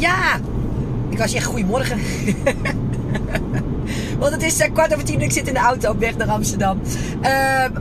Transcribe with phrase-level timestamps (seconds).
[0.00, 0.40] Ja,
[1.08, 1.98] ik was echt goedemorgen.
[4.18, 6.28] Want het is uh, kwart over tien ik zit in de auto op weg naar
[6.28, 6.80] Amsterdam.
[7.22, 7.28] Uh,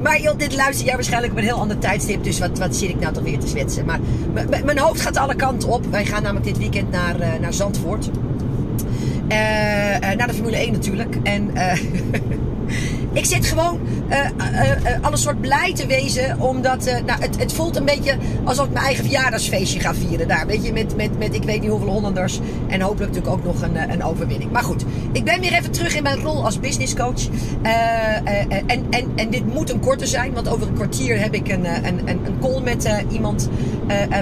[0.02, 2.24] maar joh, dit luister jij waarschijnlijk op een heel ander tijdstip.
[2.24, 3.86] Dus wat, wat zit ik nou toch weer te zwetsen.
[3.86, 4.00] Maar
[4.66, 5.86] mijn hoofd gaat alle kanten op.
[5.86, 8.10] Wij gaan namelijk dit weekend naar, uh, naar Zandvoort.
[10.18, 11.16] naar de Formule 1 natuurlijk.
[11.24, 11.52] En
[13.14, 13.80] ik zit gewoon
[14.10, 16.40] uh, uh, alle soort blij te wezen.
[16.40, 20.28] Omdat nou, het, het voelt een beetje alsof ik mijn eigen verjaardagsfeestje ga vieren.
[20.28, 22.40] Daar, weet je, met, met, met ik weet niet hoeveel Hollanders.
[22.68, 24.52] En hopelijk natuurlijk ook nog een, een overwinning.
[24.52, 27.28] Maar goed, ik ben weer even terug in mijn rol als businesscoach.
[27.62, 30.34] en, en, en dit moet een korte zijn.
[30.34, 33.50] Want over een kwartier heb ik een, een, een call met iemand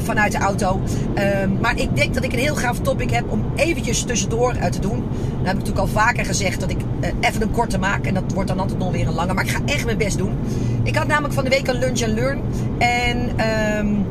[0.04, 0.82] vanuit de auto.
[1.14, 4.80] Ehm, maar ik denk dat ik een heel gaaf topic heb om eventjes tussendoor te
[4.80, 5.00] doen.
[5.00, 6.78] Dan heb ik natuurlijk al vaker gezegd dat ik
[7.20, 8.06] even een korte maak.
[8.06, 9.34] En dat wordt dan altijd nog weer een lange.
[9.34, 10.32] Maar ik ga echt mijn best doen.
[10.84, 12.42] Ik had namelijk van de week een lunch and learn.
[12.78, 13.30] En
[13.80, 14.06] um,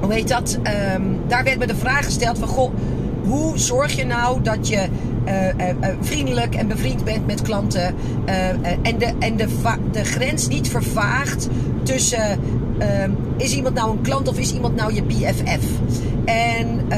[0.00, 0.58] hoe heet dat?
[0.94, 2.48] Um, daar werd me de vraag gesteld van...
[2.48, 2.72] Goh,
[3.22, 4.88] hoe zorg je nou dat je
[5.26, 7.94] uh, uh, vriendelijk en bevriend bent met klanten.
[8.82, 9.46] En de, en de,
[9.92, 11.48] de grens niet vervaagt
[11.82, 12.40] tussen
[13.36, 15.66] is iemand nou een klant of is iemand nou je BFF?
[16.28, 16.88] En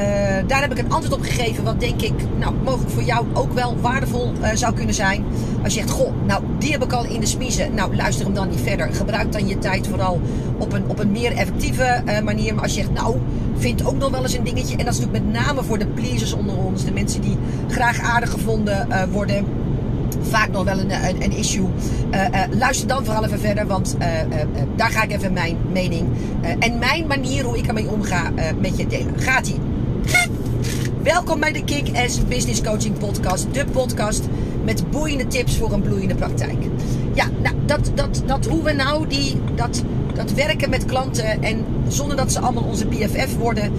[0.47, 3.53] daar heb ik een antwoord op gegeven, wat denk ik, nou, mogelijk voor jou ook
[3.53, 5.23] wel waardevol zou kunnen zijn.
[5.63, 7.73] Als je zegt, goh, nou, die heb ik al in de smiezen.
[7.73, 8.93] Nou, luister hem dan niet verder.
[8.93, 10.21] Gebruik dan je tijd vooral
[10.57, 12.53] op een, op een meer effectieve manier.
[12.53, 13.17] Maar als je zegt, nou,
[13.57, 14.77] vind ook nog wel eens een dingetje.
[14.77, 16.85] En dat is natuurlijk met name voor de pleasers onder ons.
[16.85, 17.37] De mensen die
[17.67, 19.45] graag aardig gevonden worden.
[20.21, 20.91] Vaak nog wel een,
[21.21, 21.67] een, issue.
[22.11, 23.95] Uh, uh, luister dan vooral even verder, want
[24.75, 26.07] daar ga ik even mijn mening
[26.59, 29.19] en mijn manier hoe ik ermee omga met je delen.
[29.19, 29.59] Gaat ie?
[31.03, 33.53] Welkom bij de Kick-Ass Business Coaching Podcast.
[33.53, 34.23] De podcast
[34.63, 36.57] met boeiende tips voor een bloeiende praktijk.
[37.13, 39.83] Ja, nou, dat, dat, dat hoe we nou die, dat,
[40.13, 43.71] dat werken met klanten en zonder dat ze allemaal onze BFF worden,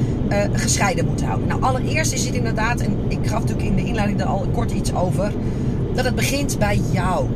[0.53, 1.48] gescheiden moeten houden.
[1.48, 4.70] Nou, allereerst is het inderdaad, en ik gaf natuurlijk in de inleiding er al kort
[4.70, 5.33] iets over,
[5.95, 7.27] dat het begint bij jou.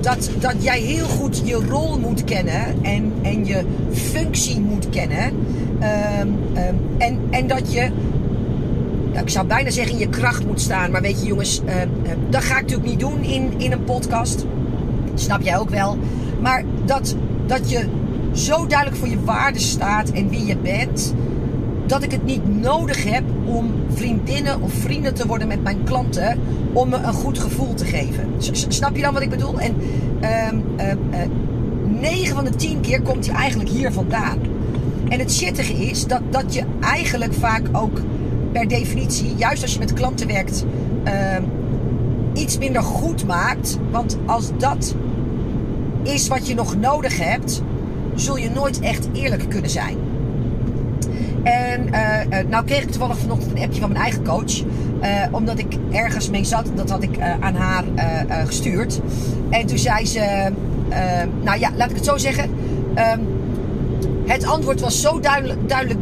[0.00, 5.26] Dat, dat jij heel goed je rol moet kennen en, en je functie moet kennen.
[6.20, 7.90] Um, um, en, en dat je
[9.20, 10.90] ik zou bijna zeggen in je kracht moet staan.
[10.90, 11.74] Maar weet je jongens, uh,
[12.30, 14.44] dat ga ik natuurlijk niet doen in, in een podcast.
[15.14, 15.98] Snap jij ook wel.
[16.40, 17.16] Maar dat,
[17.46, 17.86] dat je
[18.32, 21.14] zo duidelijk voor je waarde staat en wie je bent.
[21.92, 26.38] Dat ik het niet nodig heb om vriendinnen of vrienden te worden met mijn klanten.
[26.72, 28.34] Om me een goed gevoel te geven.
[28.68, 29.60] Snap je dan wat ik bedoel?
[29.60, 29.76] En
[30.22, 30.48] uh,
[30.86, 34.38] uh, 9 van de 10 keer komt hij eigenlijk hier vandaan.
[35.08, 38.00] En het shittige is dat, dat je eigenlijk vaak ook
[38.52, 40.64] per definitie, juist als je met klanten werkt,
[41.04, 41.36] uh,
[42.32, 43.78] iets minder goed maakt.
[43.90, 44.94] Want als dat
[46.02, 47.62] is wat je nog nodig hebt,
[48.14, 50.11] zul je nooit echt eerlijk kunnen zijn.
[51.42, 54.60] En uh, nou kreeg ik toevallig vanochtend een appje van mijn eigen coach.
[54.60, 56.70] Uh, omdat ik ergens mee zat.
[56.74, 57.84] Dat had ik aan haar
[58.46, 59.00] gestuurd.
[59.50, 60.52] En toen zei ze...
[61.42, 62.50] nou ja, laat ik het zo zeggen.
[62.94, 63.20] Ehm,
[64.26, 66.00] het antwoord was zo duidelijk, duidelijk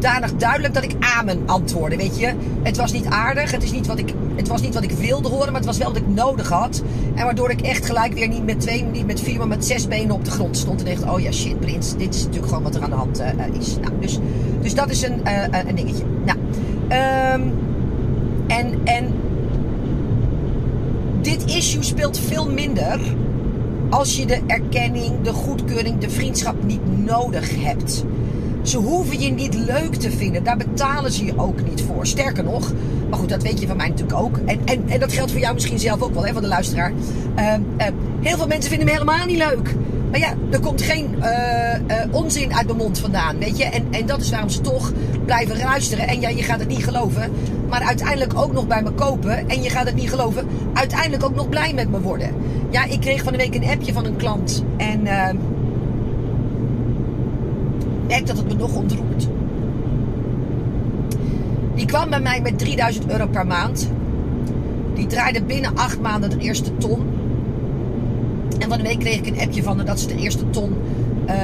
[0.00, 2.34] danig duidelijk dat ik amen antwoordde, weet je.
[2.62, 5.28] Het was niet aardig, het, is niet wat ik, het was niet wat ik wilde
[5.28, 6.82] horen, maar het was wel wat ik nodig had.
[7.14, 9.88] En waardoor ik echt gelijk weer niet met twee, niet met vier, maar met zes
[9.88, 10.82] benen op de grond stond.
[10.82, 13.20] En dacht, oh ja, shit, Prins, dit is natuurlijk gewoon wat er aan de hand
[13.20, 13.26] uh,
[13.58, 13.76] is.
[13.76, 14.18] Nou, dus,
[14.62, 16.04] dus dat is een, uh, een dingetje.
[16.24, 16.38] Nou,
[17.34, 17.52] um,
[18.46, 19.14] en, en
[21.20, 23.00] dit issue speelt veel minder
[23.90, 28.04] als je de erkenning, de goedkeuring, de vriendschap niet nodig hebt.
[28.62, 30.44] Ze hoeven je niet leuk te vinden.
[30.44, 32.06] Daar betalen ze je ook niet voor.
[32.06, 32.72] Sterker nog,
[33.10, 34.36] maar goed, dat weet je van mij natuurlijk ook.
[34.46, 36.92] En, en, en dat geldt voor jou misschien zelf ook wel, hè, van de luisteraar.
[37.38, 37.86] Uh, uh,
[38.20, 39.74] heel veel mensen vinden me helemaal niet leuk.
[40.10, 43.64] Maar ja, er komt geen uh, onzin uit mijn mond vandaan, weet je.
[43.64, 44.92] En, en dat is waarom ze toch
[45.24, 46.08] blijven luisteren.
[46.08, 47.30] En ja, je gaat het niet geloven.
[47.68, 49.48] Maar uiteindelijk ook nog bij me kopen.
[49.48, 50.46] En je gaat het niet geloven.
[50.72, 52.34] Uiteindelijk ook nog blij met me worden.
[52.70, 54.64] Ja, ik kreeg van de week een appje van een klant.
[54.76, 55.36] En ehm,
[58.10, 59.28] merk dat het me nog ontroert.
[61.74, 63.90] Die kwam bij mij met 3000 euro per maand.
[64.94, 67.06] Die draaide binnen 8 maanden de eerste ton.
[68.58, 70.74] En van de week kreeg ik een appje van haar dat ze de eerste ton
[71.28, 71.34] uh,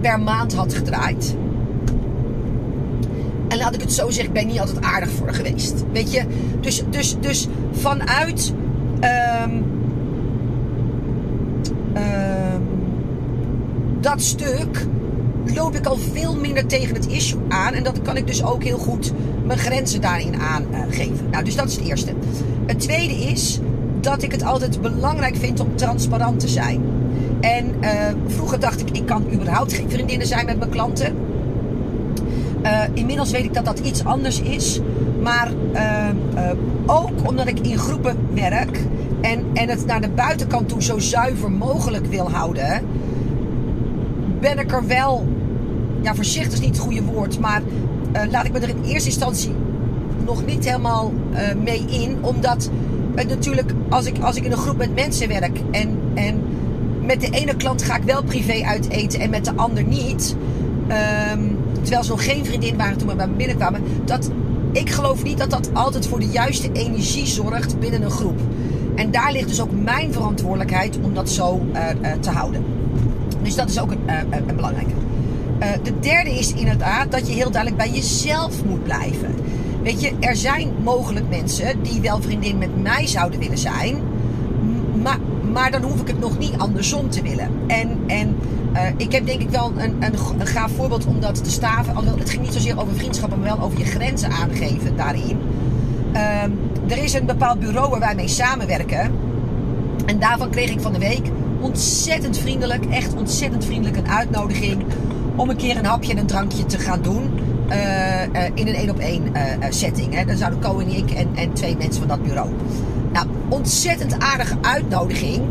[0.00, 1.36] per maand had gedraaid.
[3.48, 5.84] En laat ik het zo zeggen, ik ben niet altijd aardig voor geweest.
[5.92, 6.22] Weet je?
[6.60, 8.52] Dus, dus, dus vanuit.
[9.44, 9.64] Um,
[11.96, 12.62] um,
[14.00, 14.86] dat stuk
[15.54, 17.72] loop ik al veel minder tegen het issue aan.
[17.74, 19.12] En dat kan ik dus ook heel goed
[19.44, 21.30] mijn grenzen daarin aangeven.
[21.30, 22.12] Nou, dus dat is het eerste.
[22.66, 23.60] Het tweede is
[24.00, 26.82] dat ik het altijd belangrijk vind om transparant te zijn.
[27.40, 27.90] En uh,
[28.26, 31.14] vroeger dacht ik, ik kan überhaupt geen vriendinnen zijn met mijn klanten.
[32.62, 34.80] Uh, inmiddels weet ik dat dat iets anders is.
[35.22, 36.08] Maar uh,
[36.86, 38.80] ook omdat ik in groepen werk
[39.20, 42.82] en, en het naar de buitenkant toe zo zuiver mogelijk wil houden,
[44.40, 45.26] ben ik er wel,
[46.02, 47.62] ja, voorzichtig is niet het goede woord, maar
[48.30, 49.52] laat ik me er in eerste instantie
[50.24, 51.12] nog niet helemaal
[51.64, 52.16] mee in.
[52.20, 52.70] Omdat
[53.14, 56.42] het natuurlijk, als ik, als ik in een groep met mensen werk en, en
[57.02, 60.36] met de ene klant ga ik wel privé uit eten en met de ander niet.
[61.32, 63.82] Um, terwijl ze nog geen vriendin waren toen we bij me binnenkwamen.
[64.04, 64.30] Dat,
[64.72, 68.40] ik geloof niet dat dat altijd voor de juiste energie zorgt binnen een groep.
[68.94, 72.64] En daar ligt dus ook mijn verantwoordelijkheid om dat zo uh, te houden.
[73.42, 74.00] Dus dat is ook een,
[74.30, 74.92] een belangrijke.
[75.82, 79.34] De derde is inderdaad dat je heel duidelijk bij jezelf moet blijven.
[79.82, 83.96] Weet je, er zijn mogelijk mensen die wel vriendin met mij zouden willen zijn.
[85.02, 85.18] Maar,
[85.52, 87.50] maar dan hoef ik het nog niet andersom te willen.
[87.66, 88.36] En, en
[88.74, 91.94] uh, ik heb denk ik wel een, een, een, gaaf voorbeeld om dat te staven.
[91.94, 95.38] Alhoewel, het ging niet zozeer over vriendschappen, maar wel over je grenzen aangeven daarin.
[96.12, 96.42] Uh,
[96.88, 99.10] er is een bepaald bureau waar wij mee samenwerken.
[100.06, 101.26] En daarvan kreeg ik van de week
[101.60, 104.84] ontzettend vriendelijk, echt ontzettend vriendelijk een uitnodiging
[105.38, 107.30] om een keer een hapje en een drankje te gaan doen.
[107.70, 109.22] Uh, uh, in een één op één
[109.68, 110.14] setting.
[110.14, 110.24] Hè.
[110.24, 112.50] Dan zouden Co en ik en, twee mensen van dat bureau.
[113.12, 115.42] Nou, ontzettend aardige uitnodiging.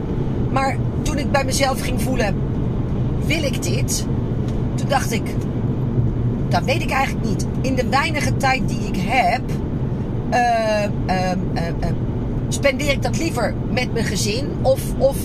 [0.51, 2.35] Maar toen ik bij mezelf ging voelen,
[3.25, 4.05] wil ik dit?
[4.75, 5.35] Toen dacht ik,
[6.49, 7.45] dat weet ik eigenlijk niet.
[7.61, 9.41] In de weinige tijd die ik heb,
[10.31, 11.17] uh,
[12.47, 14.47] spendeer ik dat liever met mijn gezin.
[14.61, 15.17] Of, of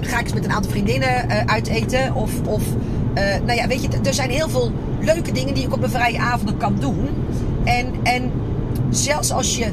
[0.00, 2.14] ga ik eens met een aantal vriendinnen uit eten.
[2.14, 2.62] Of, of
[3.44, 6.18] nou ja, weet je, er zijn heel veel leuke dingen die ik op een vrije
[6.18, 7.08] avonden kan doen.
[7.64, 8.30] En, en
[8.90, 9.66] zelfs als je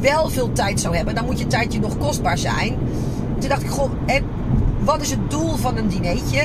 [0.00, 2.76] wel veel tijd zou hebben, dan moet je tijdje nog kostbaar zijn.
[3.38, 4.24] Toen dacht ik, goh, en
[4.84, 6.42] wat is het doel van een dinertje?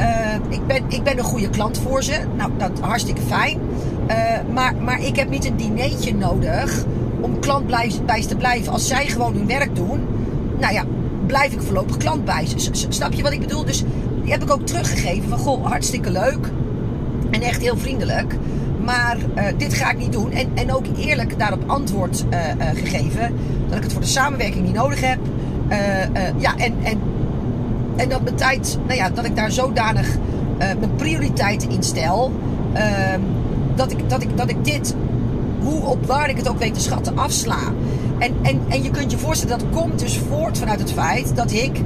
[0.00, 2.20] Uh, ik, ben, ik ben een goede klant voor ze.
[2.36, 3.58] Nou, dat hartstikke fijn.
[4.08, 4.16] Uh,
[4.52, 6.84] maar, maar ik heb niet een dinertje nodig
[7.20, 8.72] om klantbijs te blijven.
[8.72, 10.00] Als zij gewoon hun werk doen,
[10.58, 10.84] nou ja,
[11.26, 12.70] blijf ik voorlopig klant bij ze.
[12.88, 13.64] Snap je wat ik bedoel?
[13.64, 13.84] Dus
[14.26, 16.50] die heb ik ook teruggegeven van, goh, hartstikke leuk.
[17.30, 18.36] En echt heel vriendelijk.
[18.84, 20.32] Maar uh, dit ga ik niet doen.
[20.32, 22.24] En, en ook eerlijk daarop antwoord
[22.74, 23.34] gegeven.
[23.68, 25.18] Dat ik het voor de samenwerking niet nodig heb.
[26.38, 27.00] ja, en, en
[27.96, 30.16] en dat mijn tijd, nou ja, dat ik daar zodanig
[30.58, 32.32] mijn prioriteiten in stel.
[32.74, 32.80] Uh,
[33.74, 34.94] dat, ik, dat, ik, dat ik dit,
[35.62, 37.58] hoe op waar ik het ook weet te schatten, afsla.
[38.18, 41.52] En, en, en je kunt je voorstellen, dat komt dus voort vanuit het feit dat
[41.52, 41.80] ik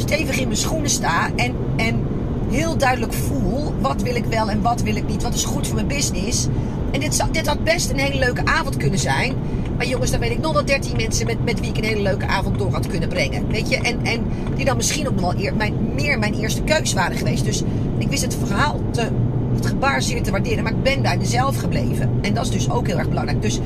[0.00, 1.30] stevig in mijn schoenen sta.
[1.36, 2.00] En, en
[2.50, 5.22] heel duidelijk voel wat wil ik wel en wat wil ik niet.
[5.22, 6.46] Wat is goed voor mijn business.
[6.90, 9.34] En dit, dit had best een hele leuke avond kunnen zijn.
[9.76, 12.02] Maar jongens, dan weet ik nog wel 13 mensen met, met wie ik een hele
[12.02, 13.48] leuke avond door had kunnen brengen.
[13.48, 13.76] Weet je?
[13.76, 17.16] En, en die dan misschien ook nog wel eer, mijn, meer mijn eerste keus waren
[17.16, 17.44] geweest.
[17.44, 17.62] Dus
[17.98, 19.08] ik wist het verhaal te,
[19.54, 20.62] het gebaar zeer te waarderen.
[20.62, 22.10] Maar ik ben bij mezelf gebleven.
[22.20, 23.42] En dat is dus ook heel erg belangrijk.
[23.42, 23.60] Dus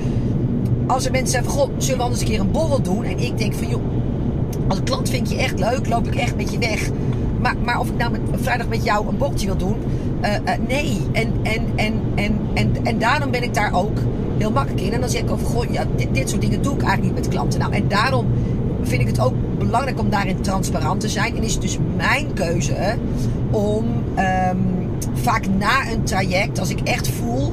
[0.86, 3.04] als er mensen zeggen van, goh, zullen we anders een keer een borrel doen?
[3.04, 3.82] En ik denk van, joh,
[4.68, 6.90] als klant vind je echt leuk, loop ik echt met je weg.
[7.40, 9.76] Maar, maar of ik nou met, vrijdag met jou een bochtje wil doen,
[10.22, 10.98] uh, uh, nee.
[11.12, 13.98] En, en, en, en, en, en daarom ben ik daar ook
[14.38, 14.92] heel makkelijk in.
[14.92, 17.34] En dan zeg ik over, goh, ja, dit, soort dingen doe ik eigenlijk niet met
[17.34, 17.60] klanten.
[17.60, 18.26] Nou, en daarom
[18.82, 21.36] vind ik het ook belangrijk om daarin transparant te zijn.
[21.36, 22.96] En is het dus mijn keuze
[23.50, 23.84] om
[24.18, 27.52] um, vaak na een traject, als ik echt voel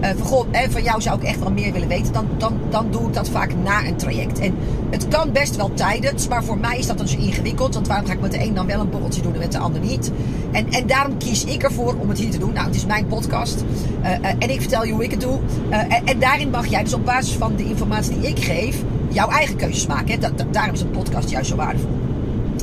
[0.00, 2.86] uh, van, goh, van jou zou ik echt wel meer willen weten, dan, dan, dan
[2.90, 4.38] doe ik dat vaak na een traject.
[4.38, 4.54] En
[4.90, 7.74] het kan best wel tijdens, maar voor mij is dat dus ingewikkeld.
[7.74, 9.58] Want waarom ga ik met de een dan wel een borreltje doen en met de
[9.58, 10.12] ander niet?
[10.52, 12.52] En, en daarom kies ik ervoor om het hier te doen.
[12.52, 13.64] Nou, het is mijn podcast
[14.02, 14.08] uh,
[14.38, 15.38] en ik vertel je hoe ik het doe.
[15.68, 19.28] En, en, daarin mag jij dus op basis van de informatie die ik geef, jouw
[19.28, 20.20] eigen keuzes maken.
[20.50, 21.98] Daarom is een podcast juist zo waardevol.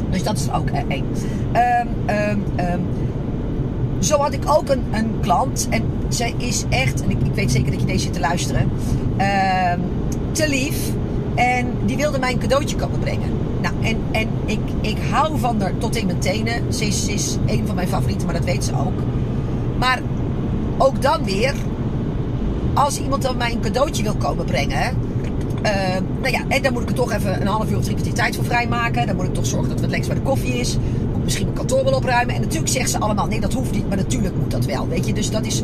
[0.10, 1.06] Dus dat is ook één.
[2.58, 2.86] Um,
[4.00, 5.68] zo had ik ook een, een klant.
[5.70, 8.70] En zij is echt, en ik, ik, weet zeker dat je deze zit te luisteren,
[9.18, 9.74] uh,
[10.32, 10.78] te lief.
[11.36, 13.30] En die wilde mij een cadeautje komen brengen.
[13.62, 16.74] Nou, en, en ik, ik hou van haar tot in mijn tenen.
[16.74, 19.02] Ze is, is een van mijn favorieten, maar dat weet ze ook.
[19.80, 20.02] Maar
[20.78, 21.54] ook dan weer,
[22.74, 25.06] als iemand dan mij een cadeautje wil komen brengen.
[25.66, 25.72] Uh,
[26.22, 28.16] nou ja, en dan moet ik er toch even een half uur of drie kwartier
[28.16, 29.08] tijd voor vrijmaken.
[29.08, 30.78] Dan moet ik toch zorgen dat het wat bij de koffie is
[31.28, 32.36] misschien mijn kantoor wel opruimen.
[32.36, 33.88] En natuurlijk zeggen ze allemaal, nee, dat hoeft niet.
[33.88, 35.14] Maar natuurlijk moet dat wel, weet je.
[35.14, 35.62] Dus dat is...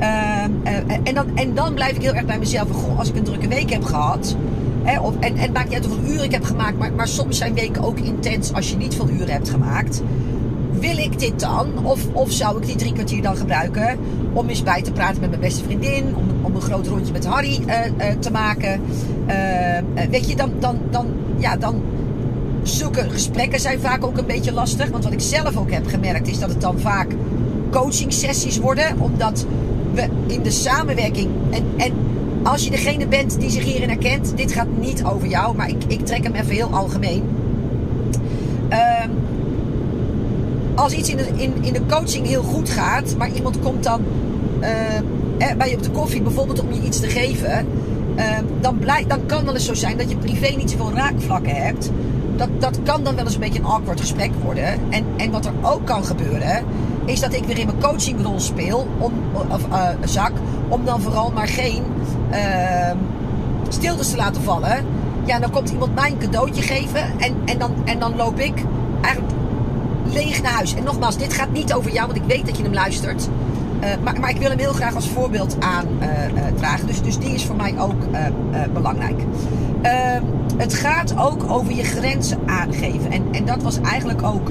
[0.00, 2.70] Uh, uh, en, dan, en dan blijf ik heel erg bij mezelf.
[2.70, 4.36] Goh, als ik een drukke week heb gehad...
[4.82, 6.78] Hè, of, en, en maakt niet uit hoeveel uren ik heb gemaakt.
[6.78, 10.02] Maar, maar soms zijn weken ook intens als je niet veel uren hebt gemaakt.
[10.70, 11.86] Wil ik dit dan?
[11.86, 13.98] Of, of zou ik die drie kwartier dan gebruiken
[14.32, 16.16] om eens bij te praten met mijn beste vriendin?
[16.16, 17.76] Om, om een groot rondje met Harry uh,
[18.18, 18.80] te maken?
[20.10, 21.06] weet je, dan, dan, dan,
[21.38, 21.82] ja, dan
[22.62, 24.88] zulke gesprekken zijn vaak ook een beetje lastig.
[24.88, 27.14] Want wat ik zelf ook heb gemerkt is dat het dan vaak
[27.70, 29.00] coaching sessies worden.
[29.00, 29.46] Omdat
[29.94, 31.28] we in de samenwerking.
[31.50, 31.92] En, en
[32.42, 35.84] als je degene bent die zich hierin herkent, dit gaat niet over jou, maar ik,
[35.86, 37.22] ik trek hem even heel algemeen.
[38.68, 39.08] Ehm,
[40.74, 44.00] als iets in de, in, in de coaching heel goed gaat, maar iemand komt dan
[44.60, 47.66] eh, bij je op de koffie bijvoorbeeld om je iets te geven,
[48.16, 48.78] ehm, dan,
[49.08, 51.90] dan kan wel eens zo zijn dat je privé niet zoveel raakvlakken hebt.
[52.36, 54.64] Dat, dat kan dan wel eens een beetje een awkward gesprek worden.
[54.90, 56.64] En, en wat er ook kan gebeuren,
[57.04, 59.12] is dat ik weer in mijn coachingrol speel, om,
[59.48, 60.32] of uh, zak,
[60.68, 61.82] om dan vooral maar geen
[62.30, 62.90] uh,
[63.68, 64.84] stiltes te laten vallen.
[65.24, 68.64] Ja, dan komt iemand mij een cadeautje geven en, en, dan, en dan loop ik
[69.00, 69.34] eigenlijk
[70.12, 70.74] leeg naar huis.
[70.74, 73.28] En nogmaals, dit gaat niet over jou, want ik weet dat je hem luistert.
[73.80, 76.80] Uh, maar, maar, ik wil hem heel graag als voorbeeld aandragen.
[76.80, 78.02] Uh, dus, dus die is voor mij ook
[78.72, 79.20] belangrijk.
[79.82, 80.22] Ehm,
[80.56, 83.10] het gaat ook over je grenzen aangeven.
[83.10, 84.50] En, en dat was eigenlijk ook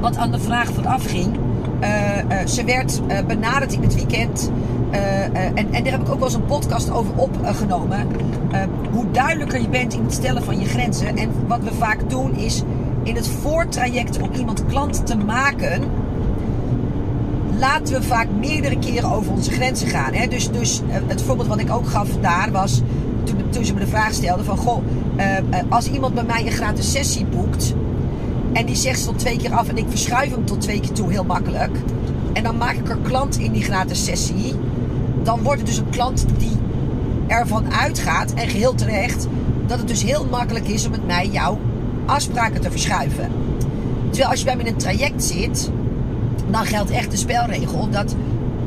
[0.00, 1.38] wat aan de vraag vooraf ging.
[2.46, 4.50] ze werd benaderd in het weekend.
[4.90, 8.06] en, en daar heb ik ook wel eens een podcast over opgenomen.
[8.92, 11.16] hoe duidelijker je bent in het stellen van je grenzen.
[11.16, 12.62] En wat we vaak doen is
[13.02, 15.82] in het voortraject om iemand klant te maken
[17.62, 20.12] laten we vaak meerdere keren over onze grenzen gaan.
[20.12, 20.26] Hè?
[20.26, 22.82] Dus, dus eh, het voorbeeld wat ik ook gaf daar was,
[23.50, 24.82] toen, ze me de vraag stelden van, goh,
[25.16, 25.24] uh,
[25.68, 27.74] als iemand bij mij een gratis sessie boekt
[28.52, 31.10] en die zegt tot twee keer af en ik verschuif hem tot twee keer toe
[31.10, 31.76] heel makkelijk.
[32.32, 34.54] En dan maak ik er klant in die gratis sessie.
[35.22, 36.56] Dan wordt het dus een klant die
[37.26, 39.26] ervan uitgaat, en geheel terecht,
[39.66, 41.58] dat het dus heel makkelijk is om met mij jouw
[42.06, 43.30] afspraken te verschuiven.
[44.08, 45.70] Terwijl als je bij me in een traject zit,
[46.50, 48.14] dan geldt echt de spelregel dat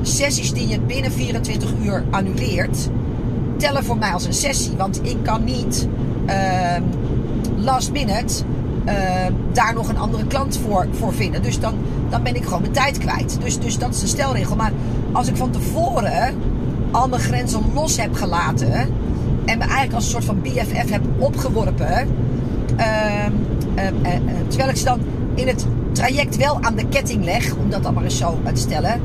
[0.02, 2.90] sessies die je binnen 24 uur annuleert,
[3.58, 4.78] tellen voor mij als een sessie.
[4.78, 5.88] Want ik kan niet
[6.28, 6.76] uh,
[7.56, 8.44] last minute
[8.86, 8.94] uh,
[9.54, 11.42] daar nog een andere klant voor, voor vinden.
[11.42, 11.74] Dus dan,
[12.10, 13.38] dan ben ik gewoon mijn tijd kwijt.
[13.44, 14.56] Dus, dus dat is de stelregel.
[14.56, 14.72] Maar
[15.12, 16.36] als ik van tevoren
[16.92, 18.74] al mijn grenzen los heb gelaten
[19.46, 22.08] en me eigenlijk als een soort van BFF heb opgeworpen,
[22.78, 23.26] uh,
[24.48, 25.00] terwijl ik ze dan
[25.36, 28.60] in het traject wel aan de ketting leg, om dat dan maar eens zo te
[28.60, 29.02] stellen,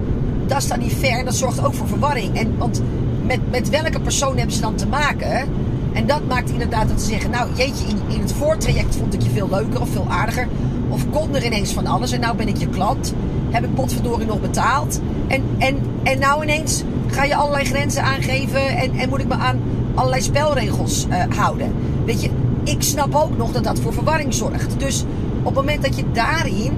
[0.47, 1.25] dat is dan niet fair.
[1.25, 2.39] Dat zorgt ook voor verwarring.
[2.39, 2.83] En, want
[3.31, 5.49] met, met welke persoon hebben ze dan te maken?
[5.93, 9.23] En dat maakt inderdaad dat ze zeggen, nou jeetje, in, in het voortraject vond ik
[9.23, 10.49] je veel leuker of veel aardiger.
[10.89, 13.15] Of kon er ineens van alles en nou ben ik je klant.
[13.51, 15.01] Heb ik potverdorie nog betaald.
[15.27, 19.35] En, en, en nou ineens ga je allerlei grenzen aangeven en, en moet ik me
[19.35, 19.61] aan
[19.95, 21.73] allerlei spelregels uh, houden.
[22.05, 22.31] Weet je,
[22.65, 24.79] ik snap ook nog dat dat voor verwarring zorgt.
[24.79, 25.05] Dus
[25.39, 26.73] op het moment dat je daarin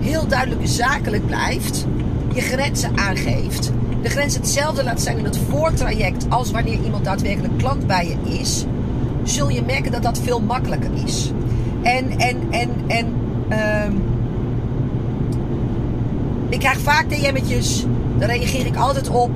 [0.00, 1.86] heel duidelijk zakelijk blijft,
[2.34, 7.58] je grenzen aangeeft, de grens hetzelfde laat zijn in het voortraject als wanneer iemand daadwerkelijk
[7.58, 8.66] klant bij je is,
[9.22, 11.32] zul je merken dat dat veel makkelijker is.
[11.82, 13.06] En, en, en, en,
[13.86, 14.02] um,
[16.48, 17.86] ik krijg vaak DM'tjes,
[18.18, 19.30] daar reageer ik altijd op.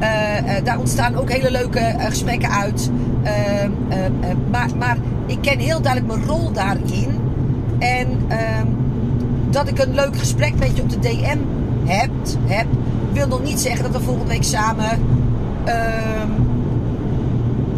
[0.00, 2.90] Uh, uh, daar ontstaan ook hele leuke uh, gesprekken uit.
[3.22, 3.70] Ehm,
[4.50, 4.96] maar, maar
[5.26, 7.18] ik ken heel duidelijk mijn rol daarin.
[7.78, 8.66] En ehm,
[9.50, 11.38] dat ik een leuk gesprek met je op de DM
[11.84, 12.10] heb,
[12.46, 12.66] heb
[13.12, 14.88] wil nog niet zeggen dat we volgende week samen
[15.64, 16.28] ehm,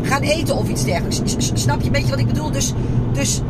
[0.02, 1.20] gaan eten of iets dergelijks.
[1.54, 2.50] Snap je een beetje wat ik bedoel?
[2.50, 2.72] Dus,
[3.12, 3.40] dus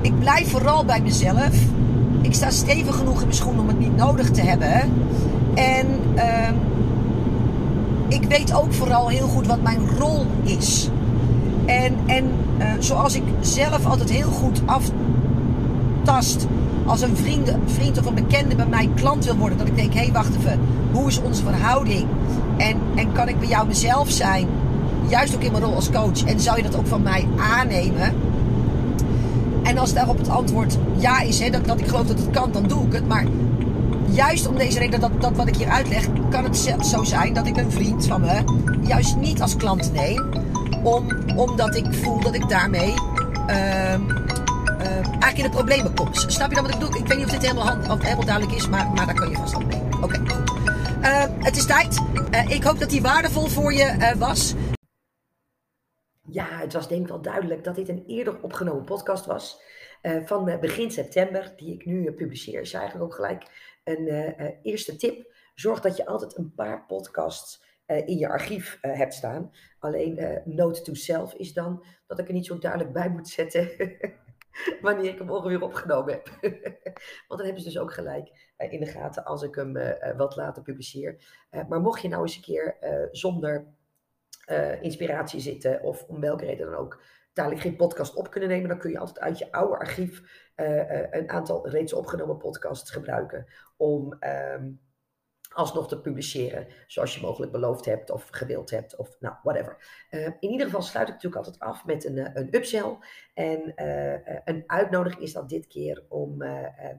[0.00, 1.50] ik blijf vooral bij mezelf.
[2.22, 4.72] Ik sta stevig genoeg in mijn schoen om het niet nodig te hebben.
[5.54, 6.48] En uh,
[8.08, 10.90] ik weet ook vooral heel goed wat mijn rol is.
[11.66, 12.24] En, en
[12.58, 14.90] uh, zoals ik zelf altijd heel goed af
[16.02, 16.46] tast
[16.86, 19.58] als een vriend, vriend of een bekende bij mij klant wil worden.
[19.58, 20.60] Dat ik denk, hé hey, wacht even,
[20.92, 22.06] hoe is onze verhouding?
[22.56, 24.48] En, en kan ik bij jou mezelf zijn?
[25.08, 26.24] Juist ook in mijn rol als coach.
[26.24, 28.14] En zou je dat ook van mij aannemen?
[29.62, 32.52] En als daarop het antwoord ja is, hè, dat, dat ik geloof dat het kan,
[32.52, 33.08] dan doe ik het.
[33.08, 33.24] Maar
[34.10, 37.46] juist om deze reden, dat, dat wat ik hier uitleg, kan het zo zijn dat
[37.46, 38.44] ik een vriend van me
[38.80, 40.24] juist niet als klant neem.
[40.82, 42.94] Om, omdat ik voel dat ik daarmee
[43.50, 43.94] uh,
[45.22, 46.16] eigenlijk in de problemen komt.
[46.16, 46.96] Snap je dan wat ik bedoel?
[46.96, 49.64] Ik weet niet of dit helemaal, duidelijk is, maar, maar daar kan je vast op
[49.64, 49.82] mee.
[50.02, 50.50] Oké, goed.
[51.02, 52.00] Uh, het is tijd.
[52.30, 54.54] Uh, ik hoop dat die waardevol voor je was.
[56.22, 59.60] Ja, het was denk ik wel duidelijk dat dit een eerder opgenomen podcast was.
[60.24, 62.60] van begin september, die ik nu publiceer.
[62.60, 63.46] Is eigenlijk ook gelijk
[63.84, 64.06] een
[64.62, 65.34] eerste tip.
[65.54, 69.52] Zorg dat je altijd een paar podcasts in je archief hebt staan.
[69.78, 73.70] Alleen note to self is dan dat ik er niet zo duidelijk bij moet zetten
[74.80, 76.28] wanneer ik hem ongeveer opgenomen heb.
[77.28, 80.16] Want dan hebben ze dus ook gelijk uh, in de gaten als ik hem uh,
[80.16, 81.24] wat later publiceer.
[81.68, 82.76] Maar mocht je nou eens een keer
[83.10, 83.66] zonder
[84.80, 88.78] inspiratie zitten, of om welke reden dan ook, dadelijk geen podcast op kunnen nemen, dan
[88.78, 90.22] kun je altijd uit je oude archief
[91.10, 93.46] een aantal reeds opgenomen podcasts gebruiken
[93.76, 94.16] om.
[94.20, 94.85] Um,
[95.56, 99.76] alsnog te publiceren zoals je mogelijk beloofd hebt of gewild hebt of nou, whatever.
[100.10, 102.96] Uh, in ieder geval sluit ik natuurlijk altijd af met een, uh, een upsell.
[103.34, 106.36] En uh, een uitnodiging is dat dit keer om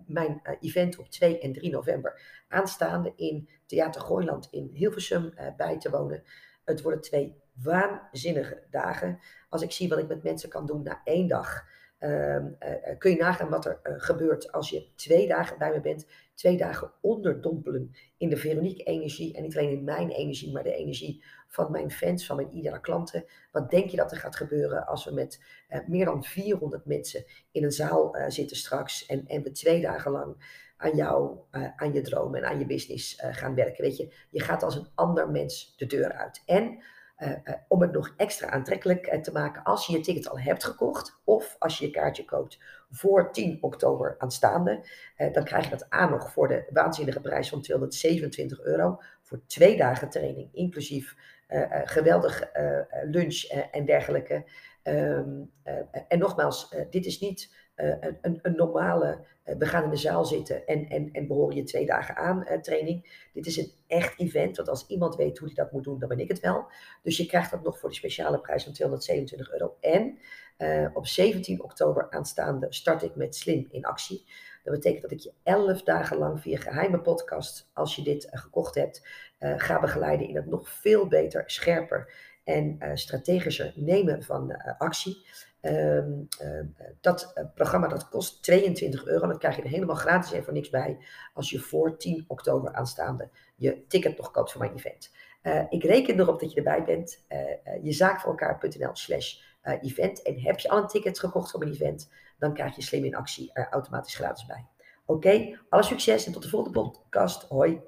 [0.05, 5.89] mijn event op 2 en 3 november aanstaande in Theater Gooiland in Hilversum bij te
[5.89, 6.23] wonen.
[6.65, 9.19] Het worden twee waanzinnige dagen.
[9.49, 11.86] Als ik zie wat ik met mensen kan doen na één dag Ehm, eh, eh,
[12.97, 16.07] kun je nagaan wat er eh, gebeurt als je twee dagen bij me bent.
[16.33, 19.35] Twee dagen onderdompelen in de Veronique-energie.
[19.35, 22.79] En niet alleen in mijn energie, maar de energie van mijn fans, van mijn ideale
[22.79, 23.25] klanten.
[23.51, 25.43] Wat denk je dat er gaat gebeuren als we met
[25.87, 29.05] meer dan 400 mensen in een zaal zitten straks.
[29.05, 31.37] En, en we twee dagen lang aan jou,
[31.75, 33.83] aan je dromen en aan je business gaan werken.
[33.83, 36.43] Weet je, je gaat als een ander mens de deur uit.
[36.45, 36.83] En
[37.19, 40.39] uh, uh, om het nog extra aantrekkelijk uh, te maken als je je ticket al
[40.39, 42.59] hebt gekocht of als je je kaartje koopt
[42.89, 44.85] voor 10 oktober aanstaande,
[45.31, 49.77] dan krijg je dat aan nog voor de waanzinnige prijs van 227 euro voor twee
[49.77, 51.15] dagen training, inclusief
[51.83, 52.51] geweldig
[53.03, 54.45] lunch en dergelijke.
[54.83, 55.51] Um,
[56.07, 60.67] en nogmaals, dit is niet een, een, een, normale, we gaan in de zaal zitten
[60.67, 63.27] en, en, en behoren je twee dagen aan training.
[63.33, 66.09] Dit is een echt event, want als iemand weet hoe hij dat moet doen, dan
[66.09, 66.65] ben ik het wel.
[67.03, 69.77] Dus je krijgt dat nog voor de speciale prijs van 227 euro.
[69.79, 70.19] En
[70.93, 74.25] op 17 oktober aanstaande start ik met Slim in actie.
[74.63, 78.75] Dat betekent dat ik je 11 dagen lang via geheime podcast, als je dit gekocht
[78.75, 79.07] hebt,
[79.39, 85.25] ga begeleiden in het nog veel beter, scherper en strategischer nemen van actie.
[85.61, 89.27] Um, uh, dat uh, programma dat kost 22 euro.
[89.27, 90.97] Dat krijg je er helemaal gratis en voor niks bij.
[91.33, 95.11] Als je voor 10 oktober aanstaande je ticket nog koopt voor mijn event.
[95.43, 97.25] Uh, ik reken erop dat je erbij bent.
[97.81, 99.41] jezaakvoorelkaar.nl slash
[99.81, 100.21] event.
[100.21, 103.15] En heb je al een ticket gekocht voor mijn event, dan krijg je slim in
[103.15, 104.65] actie er automatisch gratis bij.
[105.05, 107.43] Oké, alle succes en tot de volgende podcast.
[107.43, 107.81] Hoi.